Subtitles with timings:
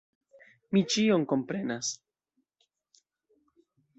[0.77, 1.91] Mi ĉion komprenas.